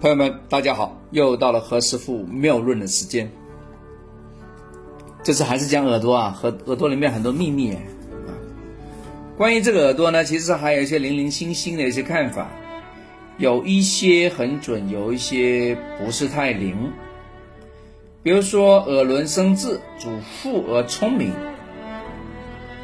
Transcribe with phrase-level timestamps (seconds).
[0.00, 3.28] 朋友们，大家好，又到了何师傅妙论的时间。
[5.24, 7.80] 这次还是讲耳朵啊，和耳朵里面很多秘密啊。
[9.36, 12.48] 关于这个耳朵呢，其实还有一些零零星星的一些看法，
[13.38, 16.92] 有一些很准，有一些不是太灵。
[18.22, 21.32] 比如说，耳轮生智主富而聪明，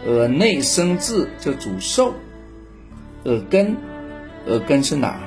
[0.05, 2.13] 耳内生智就主寿，
[3.23, 3.77] 耳根，
[4.49, 5.24] 耳根是哪？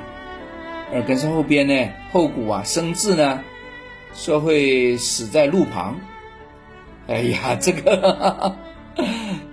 [0.92, 3.42] 耳根是后边呢，后骨啊，生智呢，
[4.14, 5.96] 说会死在路旁。
[7.08, 8.56] 哎呀，这个，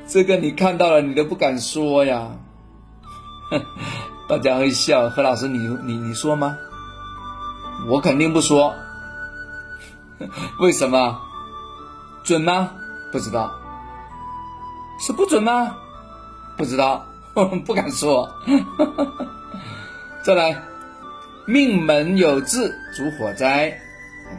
[0.07, 2.31] 这个你看到了，你都不敢说呀。
[4.29, 6.57] 大家会笑，何老师，你你你说吗？
[7.89, 8.73] 我肯定不说。
[10.61, 11.21] 为什么？
[12.23, 12.71] 准吗？
[13.13, 13.53] 不知道。
[15.01, 15.77] 是不准吗？
[16.57, 17.05] 不知道，
[17.67, 18.29] 不敢说。
[20.25, 20.74] 再来。
[21.47, 23.79] 命门有痣主火灾，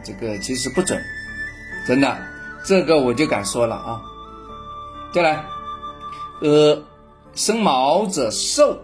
[0.02, 1.00] 这个其实不准，
[1.86, 2.18] 真的，
[2.64, 4.02] 这个我就敢说了啊。
[5.12, 5.44] 再来，
[6.40, 6.82] 呃，
[7.34, 8.78] 生毛者寿，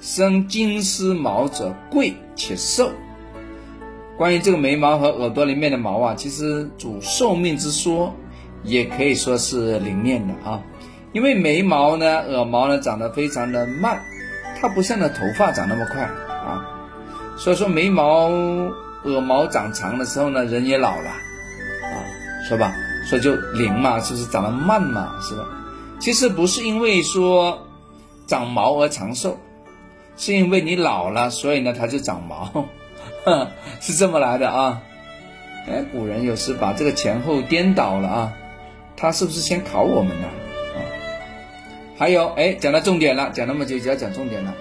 [0.00, 2.90] 生金丝毛者贵且寿。
[4.18, 8.12] 关于这个眉毛和耳朵里面的毛啊，其实主寿命之说，
[8.64, 10.60] 也可以说是灵验的啊。
[11.12, 14.02] 因为眉毛呢，耳毛呢长得非常的慢，
[14.60, 16.10] 它不像那头发长那么快。
[17.36, 18.28] 所以说眉毛、
[19.04, 21.94] 耳毛长长的时候呢，人也老了，啊，
[22.48, 22.72] 是吧？
[23.08, 25.44] 所以就灵嘛，就是长得慢嘛，是吧？
[25.98, 27.66] 其实不是因为说
[28.26, 29.36] 长毛而长寿，
[30.16, 32.68] 是因为你老了，所以呢它就长毛，
[33.80, 34.82] 是这么来的啊。
[35.68, 38.32] 哎，古人有时把这个前后颠倒了啊，
[38.96, 40.28] 他是不是先考我们呢？
[40.74, 40.78] 啊，
[41.98, 44.54] 还有哎，讲到重点了，讲那么久就要讲重点了。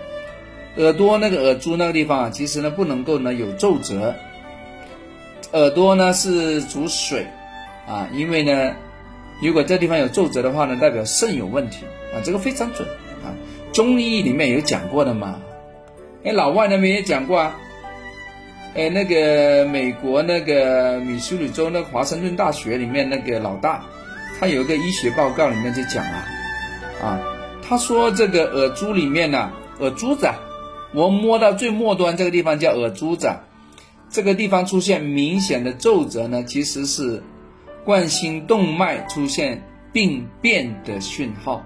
[0.77, 4.15] 耳朵那个耳珠那个地方啊，其实呢不能够呢有皱褶。
[5.51, 7.27] 耳朵呢是主水
[7.85, 8.73] 啊，因为呢，
[9.43, 12.87] 如果这地方有皱褶的话呢，代表肾有问题啊，这个非常准
[13.21, 13.35] 啊。
[13.73, 15.41] 中医里面有讲过的嘛，
[16.23, 17.57] 哎，老外那边也讲过啊。
[18.75, 23.83] 哎，那个美国那个密苏里州那华盛顿大学里面那个老大，
[24.39, 26.25] 他有一个医学报告里面就讲啊，
[27.03, 27.19] 啊，
[27.61, 30.25] 他说这个耳珠里面呢，耳珠子。
[30.27, 30.33] 啊。
[30.93, 33.33] 我摸到最末端这个地方叫耳珠子，
[34.09, 37.23] 这个地方出现明显的皱褶呢，其实是
[37.85, 39.63] 冠心动脉出现
[39.93, 41.63] 病变的讯号。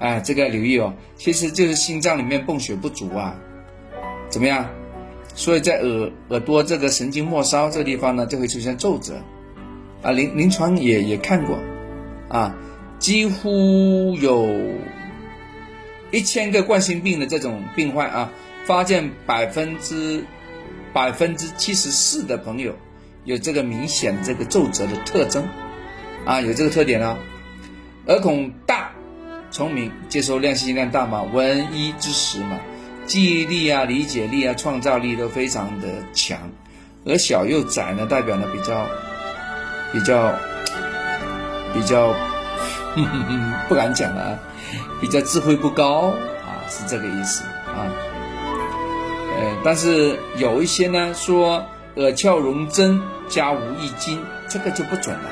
[0.00, 3.38] 哎，这个要留意哦，其实就是心脏里面泵血不足啊。
[4.28, 4.66] 怎么样？
[5.34, 9.14] 所以在耳耳朵这个神经末梢这个地方呢，就会出现皱褶。
[10.02, 11.58] 啊，临临床也也看过，
[12.28, 12.56] 啊，
[12.98, 14.48] 几乎有。
[16.10, 18.30] 一千个冠心病的这种病患啊，
[18.66, 20.24] 发现百分之
[20.92, 22.74] 百分之七十四的朋友
[23.24, 25.46] 有这个明显这个皱褶的特征，
[26.24, 27.18] 啊，有这个特点啊。
[28.06, 28.90] 耳孔大，
[29.50, 32.58] 聪明，接收量信息量大嘛，文一之时嘛，
[33.06, 36.50] 记忆力啊、理解力啊、创造力都非常的强。
[37.04, 38.86] 耳小又窄呢，代表呢比较
[39.92, 40.34] 比较
[41.72, 42.14] 比较，
[42.96, 44.38] 嗯哼哼不敢讲了啊。
[45.00, 46.12] 比较智慧不高
[46.44, 47.88] 啊，是这个意思啊。
[49.38, 51.64] 呃，但是有一些呢说
[51.96, 55.24] 耳窍容针加无一金，这个就不准了。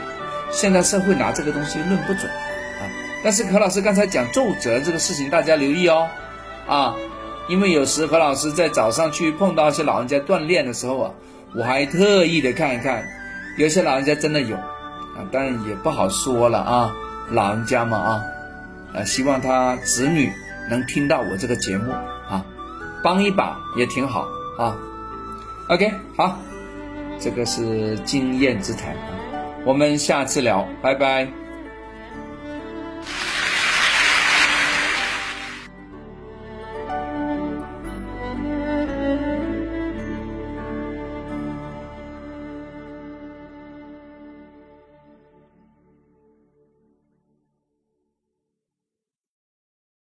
[0.51, 2.83] 现在社会拿这个东西论不准啊。
[3.23, 6.09] 但是何老师刚才讲皱褶这个事情，大家留意哦
[6.67, 6.95] 啊，
[7.49, 11.11] 因为有时何老师在早上去碰到一些老人家锻炼的时候啊，
[11.55, 13.05] 我还特意的看一看，
[13.59, 16.95] 有些老人家真的有啊，当然也不好说了啊，
[17.31, 18.25] 老人家们啊。
[18.95, 20.33] 呃，希望他子女
[20.71, 22.43] 能听到我这个节目啊，
[23.03, 24.27] 帮一把也挺好
[24.59, 24.75] 啊。
[25.69, 26.39] OK，好，
[27.21, 28.97] 这个是经验之谈，
[29.67, 31.29] 我们下次聊，拜拜。